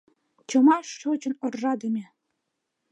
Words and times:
Чома 0.49 0.77
шочын 0.99 1.33
оржадыме 1.45 2.05